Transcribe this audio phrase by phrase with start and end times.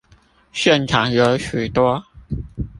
[0.51, 2.03] 現場有許多